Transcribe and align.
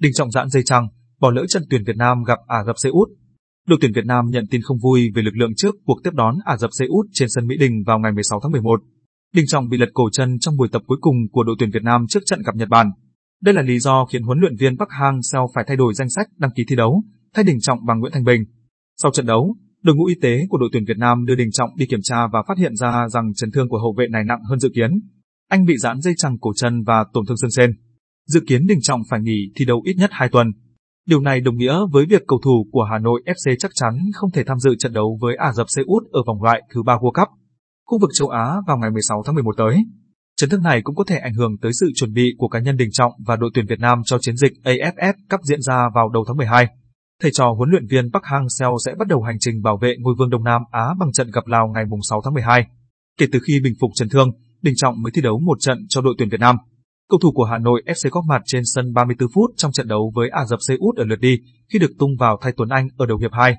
Đình 0.00 0.12
Trọng 0.14 0.30
giãn 0.30 0.48
dây 0.48 0.62
chằng, 0.62 0.88
bỏ 1.20 1.30
lỡ 1.30 1.46
trận 1.48 1.62
tuyển 1.70 1.82
Việt 1.86 1.96
Nam 1.96 2.22
gặp 2.22 2.38
Ả 2.46 2.64
Rập 2.66 2.76
Xê 2.82 2.90
Út. 2.90 3.08
Đội 3.68 3.78
tuyển 3.80 3.92
Việt 3.94 4.04
Nam 4.06 4.24
nhận 4.30 4.44
tin 4.50 4.62
không 4.62 4.78
vui 4.78 5.10
về 5.14 5.22
lực 5.22 5.36
lượng 5.36 5.54
trước 5.56 5.74
cuộc 5.84 6.00
tiếp 6.04 6.10
đón 6.14 6.34
Ả 6.44 6.56
Rập 6.56 6.70
Xê 6.78 6.86
Út 6.86 7.06
trên 7.12 7.28
sân 7.30 7.46
Mỹ 7.46 7.56
Đình 7.56 7.82
vào 7.86 7.98
ngày 7.98 8.12
16 8.12 8.40
tháng 8.42 8.52
11. 8.52 8.82
Đình 9.34 9.46
Trọng 9.46 9.68
bị 9.68 9.78
lật 9.78 9.88
cổ 9.94 10.10
chân 10.12 10.38
trong 10.38 10.56
buổi 10.56 10.68
tập 10.72 10.82
cuối 10.86 10.98
cùng 11.00 11.16
của 11.32 11.44
đội 11.44 11.56
tuyển 11.58 11.70
Việt 11.70 11.82
Nam 11.82 12.06
trước 12.08 12.20
trận 12.26 12.42
gặp 12.46 12.56
Nhật 12.56 12.68
Bản. 12.68 12.90
Đây 13.42 13.54
là 13.54 13.62
lý 13.62 13.78
do 13.78 14.04
khiến 14.04 14.22
huấn 14.22 14.38
luyện 14.38 14.56
viên 14.56 14.78
Park 14.78 14.88
Hang-seo 14.90 15.46
phải 15.54 15.64
thay 15.68 15.76
đổi 15.76 15.94
danh 15.94 16.10
sách 16.10 16.28
đăng 16.38 16.50
ký 16.56 16.64
thi 16.68 16.76
đấu, 16.76 17.02
thay 17.34 17.44
Đình 17.44 17.60
Trọng 17.60 17.86
bằng 17.86 18.00
Nguyễn 18.00 18.12
Thành 18.12 18.24
Bình. 18.24 18.44
Sau 19.02 19.10
trận 19.12 19.26
đấu, 19.26 19.56
đội 19.82 19.96
ngũ 19.96 20.04
y 20.04 20.14
tế 20.22 20.38
của 20.48 20.58
đội 20.58 20.68
tuyển 20.72 20.84
Việt 20.84 20.98
Nam 20.98 21.24
đưa 21.26 21.34
Đình 21.34 21.50
Trọng 21.52 21.70
đi 21.76 21.86
kiểm 21.86 22.00
tra 22.02 22.26
và 22.32 22.42
phát 22.48 22.58
hiện 22.58 22.76
ra 22.76 23.08
rằng 23.08 23.34
chấn 23.34 23.50
thương 23.50 23.68
của 23.68 23.78
hậu 23.78 23.94
vệ 23.98 24.06
này 24.10 24.24
nặng 24.24 24.42
hơn 24.50 24.58
dự 24.58 24.70
kiến. 24.74 24.90
Anh 25.48 25.64
bị 25.64 25.76
giãn 25.76 26.00
dây 26.00 26.14
chằng 26.16 26.38
cổ 26.40 26.50
chân 26.56 26.82
và 26.82 27.04
tổn 27.12 27.26
thương 27.26 27.36
xương 27.36 27.50
sên. 27.50 27.70
Dự 28.26 28.40
kiến 28.46 28.66
Đình 28.66 28.78
Trọng 28.82 29.00
phải 29.10 29.20
nghỉ 29.20 29.52
thi 29.56 29.64
đấu 29.64 29.82
ít 29.84 29.94
nhất 29.96 30.10
2 30.12 30.28
tuần. 30.28 30.52
Điều 31.06 31.20
này 31.20 31.40
đồng 31.40 31.56
nghĩa 31.56 31.74
với 31.92 32.06
việc 32.06 32.22
cầu 32.28 32.38
thủ 32.44 32.66
của 32.72 32.82
Hà 32.90 32.98
Nội 32.98 33.22
FC 33.26 33.56
chắc 33.58 33.70
chắn 33.74 33.94
không 34.14 34.30
thể 34.30 34.44
tham 34.44 34.58
dự 34.58 34.70
trận 34.78 34.92
đấu 34.92 35.18
với 35.20 35.36
Ả 35.36 35.52
Rập 35.52 35.66
Xê 35.76 35.82
Út 35.86 36.02
ở 36.12 36.22
vòng 36.26 36.42
loại 36.42 36.62
thứ 36.74 36.82
ba 36.82 36.94
World 36.94 37.12
Cup, 37.12 37.28
khu 37.86 37.98
vực 38.00 38.10
châu 38.18 38.28
Á 38.28 38.54
vào 38.66 38.78
ngày 38.78 38.90
16 38.90 39.22
tháng 39.26 39.34
11 39.34 39.54
tới. 39.56 39.76
Chấn 40.36 40.50
thương 40.50 40.62
này 40.62 40.82
cũng 40.82 40.96
có 40.96 41.04
thể 41.06 41.16
ảnh 41.16 41.34
hưởng 41.34 41.58
tới 41.62 41.72
sự 41.80 41.86
chuẩn 41.94 42.12
bị 42.12 42.34
của 42.38 42.48
cá 42.48 42.58
nhân 42.58 42.76
Đình 42.76 42.88
Trọng 42.92 43.12
và 43.26 43.36
đội 43.36 43.50
tuyển 43.54 43.66
Việt 43.66 43.80
Nam 43.80 44.02
cho 44.04 44.18
chiến 44.18 44.36
dịch 44.36 44.52
AFF 44.64 45.12
Cup 45.30 45.40
diễn 45.42 45.62
ra 45.62 45.82
vào 45.94 46.08
đầu 46.08 46.24
tháng 46.28 46.36
12. 46.36 46.66
Thầy 47.22 47.30
trò 47.30 47.52
huấn 47.56 47.70
luyện 47.70 47.86
viên 47.86 48.12
Park 48.12 48.24
Hang-seo 48.24 48.76
sẽ 48.86 48.94
bắt 48.98 49.08
đầu 49.08 49.22
hành 49.22 49.36
trình 49.40 49.62
bảo 49.62 49.78
vệ 49.82 49.94
ngôi 49.98 50.14
vương 50.18 50.30
Đông 50.30 50.44
Nam 50.44 50.62
Á 50.70 50.94
bằng 50.98 51.12
trận 51.12 51.30
gặp 51.30 51.46
Lào 51.46 51.68
ngày 51.74 51.84
6 52.10 52.20
tháng 52.24 52.34
12. 52.34 52.66
Kể 53.18 53.26
từ 53.32 53.38
khi 53.46 53.60
bình 53.64 53.74
phục 53.80 53.90
chấn 53.94 54.08
thương, 54.08 54.30
Đình 54.62 54.74
Trọng 54.76 55.02
mới 55.02 55.12
thi 55.14 55.22
đấu 55.22 55.40
một 55.40 55.56
trận 55.60 55.78
cho 55.88 56.00
đội 56.00 56.14
tuyển 56.18 56.28
Việt 56.28 56.40
Nam. 56.40 56.56
Cầu 57.10 57.18
thủ 57.22 57.32
của 57.32 57.44
Hà 57.44 57.58
Nội 57.58 57.82
FC 57.86 58.08
góp 58.10 58.24
mặt 58.28 58.42
trên 58.44 58.62
sân 58.64 58.92
34 58.92 59.28
phút 59.34 59.50
trong 59.56 59.72
trận 59.72 59.88
đấu 59.88 60.12
với 60.14 60.28
Ả 60.28 60.44
Rập 60.44 60.58
Xê 60.68 60.74
Út 60.78 60.96
ở 60.96 61.04
lượt 61.04 61.20
đi 61.20 61.36
khi 61.72 61.78
được 61.78 61.90
tung 61.98 62.10
vào 62.18 62.38
thay 62.42 62.52
Tuấn 62.56 62.68
Anh 62.68 62.88
ở 62.96 63.06
đầu 63.06 63.18
hiệp 63.18 63.32
2. 63.32 63.54